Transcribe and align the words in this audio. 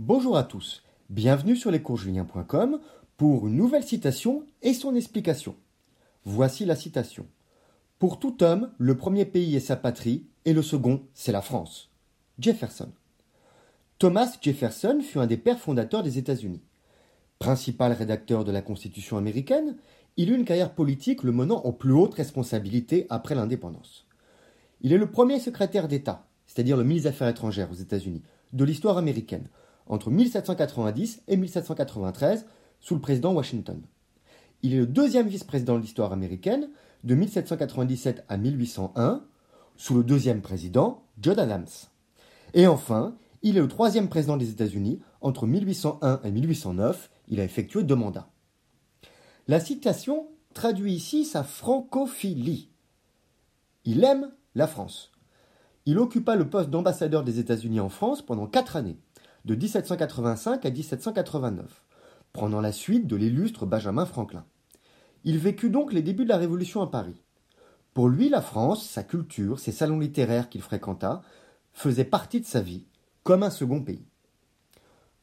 Bonjour 0.00 0.36
à 0.36 0.42
tous, 0.42 0.82
bienvenue 1.08 1.54
sur 1.54 1.70
lescoursjulien.com 1.70 2.80
pour 3.16 3.46
une 3.46 3.54
nouvelle 3.54 3.84
citation 3.84 4.44
et 4.60 4.74
son 4.74 4.96
explication. 4.96 5.54
Voici 6.24 6.64
la 6.64 6.74
citation. 6.74 7.28
Pour 8.00 8.18
tout 8.18 8.42
homme, 8.42 8.72
le 8.78 8.96
premier 8.96 9.24
pays 9.24 9.54
est 9.54 9.60
sa 9.60 9.76
patrie 9.76 10.26
et 10.46 10.52
le 10.52 10.62
second, 10.62 11.04
c'est 11.14 11.30
la 11.30 11.42
France. 11.42 11.92
Jefferson. 12.40 12.90
Thomas 14.00 14.36
Jefferson 14.42 14.98
fut 15.00 15.20
un 15.20 15.28
des 15.28 15.36
pères 15.36 15.60
fondateurs 15.60 16.02
des 16.02 16.18
États-Unis. 16.18 16.64
Principal 17.38 17.92
rédacteur 17.92 18.44
de 18.44 18.50
la 18.50 18.62
Constitution 18.62 19.16
américaine, 19.16 19.76
il 20.16 20.28
eut 20.28 20.36
une 20.36 20.44
carrière 20.44 20.74
politique 20.74 21.22
le 21.22 21.30
menant 21.30 21.64
en 21.64 21.72
plus 21.72 21.92
haute 21.92 22.14
responsabilité 22.14 23.06
après 23.10 23.36
l'indépendance. 23.36 24.08
Il 24.80 24.92
est 24.92 24.98
le 24.98 25.12
premier 25.12 25.38
secrétaire 25.38 25.86
d'État, 25.86 26.26
c'est-à-dire 26.48 26.76
le 26.76 26.82
ministre 26.82 27.10
des 27.10 27.14
Affaires 27.14 27.28
étrangères 27.28 27.70
aux 27.70 27.74
États-Unis, 27.74 28.24
de 28.52 28.64
l'histoire 28.64 28.98
américaine, 28.98 29.48
entre 29.86 30.10
1790 30.10 31.22
et 31.28 31.36
1793, 31.36 32.46
sous 32.80 32.94
le 32.94 33.00
président 33.00 33.32
Washington. 33.32 33.82
Il 34.62 34.74
est 34.74 34.78
le 34.78 34.86
deuxième 34.86 35.28
vice-président 35.28 35.76
de 35.76 35.82
l'histoire 35.82 36.12
américaine, 36.12 36.70
de 37.04 37.14
1797 37.14 38.24
à 38.28 38.36
1801, 38.36 39.24
sous 39.76 39.94
le 39.94 40.04
deuxième 40.04 40.40
président, 40.40 41.02
John 41.20 41.38
Adams. 41.38 41.66
Et 42.54 42.66
enfin, 42.66 43.16
il 43.42 43.58
est 43.58 43.60
le 43.60 43.68
troisième 43.68 44.08
président 44.08 44.36
des 44.36 44.50
États-Unis, 44.50 45.00
entre 45.20 45.46
1801 45.46 46.20
et 46.24 46.30
1809, 46.30 47.10
il 47.28 47.40
a 47.40 47.44
effectué 47.44 47.82
deux 47.82 47.94
mandats. 47.94 48.30
La 49.48 49.60
citation 49.60 50.28
traduit 50.54 50.94
ici 50.94 51.24
sa 51.24 51.42
francophilie. 51.42 52.70
Il 53.84 54.02
aime 54.04 54.30
la 54.54 54.66
France. 54.66 55.12
Il 55.84 55.98
occupa 55.98 56.36
le 56.36 56.48
poste 56.48 56.70
d'ambassadeur 56.70 57.24
des 57.24 57.38
États-Unis 57.38 57.80
en 57.80 57.90
France 57.90 58.22
pendant 58.22 58.46
quatre 58.46 58.76
années, 58.76 58.98
de 59.44 59.54
1785 59.54 60.64
à 60.64 60.70
1789, 60.70 61.84
prenant 62.32 62.60
la 62.60 62.72
suite 62.72 63.06
de 63.06 63.16
l'illustre 63.16 63.66
Benjamin 63.66 64.06
Franklin. 64.06 64.44
Il 65.24 65.38
vécut 65.38 65.70
donc 65.70 65.92
les 65.92 66.02
débuts 66.02 66.24
de 66.24 66.30
la 66.30 66.36
Révolution 66.36 66.82
à 66.82 66.90
Paris. 66.90 67.22
Pour 67.92 68.08
lui, 68.08 68.28
la 68.28 68.40
France, 68.40 68.84
sa 68.84 69.02
culture, 69.02 69.58
ses 69.58 69.72
salons 69.72 69.98
littéraires 69.98 70.48
qu'il 70.48 70.62
fréquenta, 70.62 71.22
faisaient 71.72 72.04
partie 72.04 72.40
de 72.40 72.46
sa 72.46 72.60
vie, 72.60 72.86
comme 73.22 73.42
un 73.42 73.50
second 73.50 73.82
pays. 73.82 74.06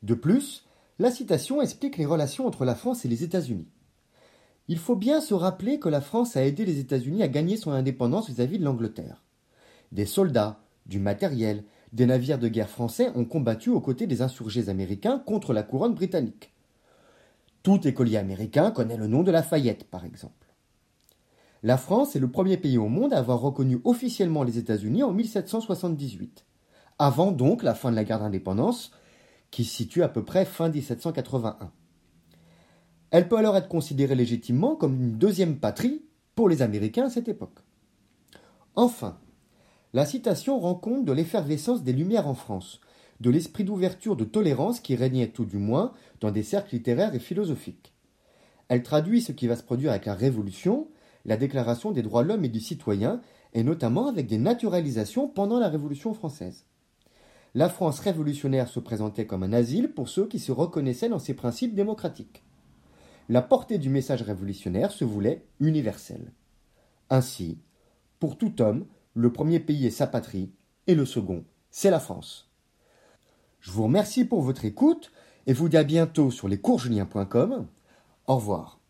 De 0.03 0.13
plus, 0.13 0.65
la 0.99 1.11
citation 1.11 1.61
explique 1.61 1.97
les 1.97 2.05
relations 2.05 2.47
entre 2.47 2.65
la 2.65 2.75
France 2.75 3.05
et 3.05 3.07
les 3.07 3.23
États-Unis. 3.23 3.67
Il 4.67 4.77
faut 4.77 4.95
bien 4.95 5.19
se 5.19 5.33
rappeler 5.33 5.79
que 5.79 5.89
la 5.89 6.01
France 6.01 6.37
a 6.37 6.45
aidé 6.45 6.65
les 6.65 6.79
États-Unis 6.79 7.23
à 7.23 7.27
gagner 7.27 7.57
son 7.57 7.71
indépendance 7.71 8.29
vis-à-vis 8.29 8.59
de 8.59 8.63
l'Angleterre. 8.63 9.23
Des 9.91 10.05
soldats, 10.05 10.61
du 10.85 10.99
matériel, 10.99 11.65
des 11.91 12.05
navires 12.05 12.39
de 12.39 12.47
guerre 12.47 12.69
français 12.69 13.11
ont 13.15 13.25
combattu 13.25 13.69
aux 13.69 13.81
côtés 13.81 14.07
des 14.07 14.21
insurgés 14.21 14.69
américains 14.69 15.19
contre 15.19 15.53
la 15.53 15.63
couronne 15.63 15.93
britannique. 15.93 16.53
Tout 17.63 17.87
écolier 17.87 18.17
américain 18.17 18.71
connaît 18.71 18.97
le 18.97 19.07
nom 19.07 19.23
de 19.23 19.31
Lafayette, 19.31 19.83
par 19.83 20.05
exemple. 20.05 20.47
La 21.63 21.77
France 21.77 22.15
est 22.15 22.19
le 22.19 22.31
premier 22.31 22.57
pays 22.57 22.79
au 22.79 22.87
monde 22.87 23.13
à 23.13 23.19
avoir 23.19 23.39
reconnu 23.39 23.79
officiellement 23.83 24.43
les 24.43 24.57
États-Unis 24.57 25.03
en 25.03 25.13
1778, 25.13 26.45
avant 26.97 27.31
donc 27.31 27.61
la 27.61 27.75
fin 27.75 27.91
de 27.91 27.95
la 27.95 28.03
guerre 28.03 28.19
d'indépendance, 28.19 28.91
qui 29.51 29.63
se 29.63 29.75
situe 29.75 30.01
à 30.01 30.09
peu 30.09 30.23
près 30.23 30.45
fin 30.45 30.69
1781. 30.69 31.71
Elle 33.11 33.27
peut 33.27 33.37
alors 33.37 33.57
être 33.57 33.67
considérée 33.67 34.15
légitimement 34.15 34.75
comme 34.75 34.95
une 34.95 35.17
deuxième 35.17 35.57
patrie 35.59 36.05
pour 36.33 36.49
les 36.49 36.61
Américains 36.61 37.07
à 37.07 37.09
cette 37.09 37.27
époque. 37.27 37.59
Enfin, 38.75 39.19
la 39.93 40.05
citation 40.05 40.59
rend 40.59 40.75
compte 40.75 41.05
de 41.05 41.11
l'effervescence 41.11 41.83
des 41.83 41.93
Lumières 41.93 42.27
en 42.27 42.33
France, 42.33 42.79
de 43.19 43.29
l'esprit 43.29 43.63
d'ouverture, 43.63 44.15
de 44.15 44.23
tolérance 44.23 44.79
qui 44.79 44.95
régnait 44.95 45.27
tout 45.27 45.45
du 45.45 45.57
moins 45.57 45.93
dans 46.21 46.31
des 46.31 46.43
cercles 46.43 46.75
littéraires 46.75 47.13
et 47.13 47.19
philosophiques. 47.19 47.93
Elle 48.67 48.83
traduit 48.83 49.21
ce 49.21 49.31
qui 49.31 49.47
va 49.47 49.55
se 49.55 49.63
produire 49.63 49.91
avec 49.91 50.05
la 50.05 50.15
Révolution, 50.15 50.87
la 51.25 51.37
Déclaration 51.37 51.91
des 51.91 52.01
droits 52.01 52.23
de 52.23 52.29
l'homme 52.29 52.45
et 52.45 52.49
du 52.49 52.61
citoyen, 52.61 53.21
et 53.53 53.63
notamment 53.63 54.07
avec 54.07 54.27
des 54.27 54.37
naturalisations 54.37 55.27
pendant 55.27 55.59
la 55.59 55.67
Révolution 55.67 56.13
française. 56.13 56.65
La 57.53 57.67
France 57.67 57.99
révolutionnaire 57.99 58.69
se 58.69 58.79
présentait 58.79 59.25
comme 59.25 59.43
un 59.43 59.51
asile 59.51 59.91
pour 59.91 60.07
ceux 60.07 60.25
qui 60.25 60.39
se 60.39 60.53
reconnaissaient 60.53 61.09
dans 61.09 61.19
ses 61.19 61.33
principes 61.33 61.75
démocratiques. 61.75 62.43
La 63.27 63.41
portée 63.41 63.77
du 63.77 63.89
message 63.89 64.21
révolutionnaire 64.21 64.91
se 64.91 65.03
voulait 65.03 65.45
universelle. 65.59 66.31
Ainsi, 67.09 67.59
pour 68.19 68.37
tout 68.37 68.61
homme, 68.61 68.85
le 69.13 69.31
premier 69.31 69.59
pays 69.59 69.87
est 69.87 69.91
sa 69.91 70.07
patrie 70.07 70.51
et 70.87 70.95
le 70.95 71.05
second, 71.05 71.43
c'est 71.69 71.91
la 71.91 71.99
France. 71.99 72.49
Je 73.59 73.71
vous 73.71 73.83
remercie 73.83 74.25
pour 74.25 74.41
votre 74.41 74.65
écoute 74.65 75.11
et 75.47 75.53
vous 75.53 75.69
dis 75.69 75.77
à 75.77 75.83
bientôt 75.83 76.31
sur 76.31 76.47
lescoursjulien.com. 76.47 77.67
Au 78.27 78.35
revoir. 78.35 78.80